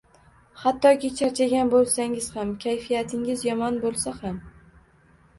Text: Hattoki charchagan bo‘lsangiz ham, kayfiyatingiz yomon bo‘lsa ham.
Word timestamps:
Hattoki 0.59 1.09
charchagan 1.17 1.67
bo‘lsangiz 1.73 2.29
ham, 2.37 2.53
kayfiyatingiz 2.63 3.43
yomon 3.49 3.77
bo‘lsa 3.83 4.15
ham. 4.23 4.41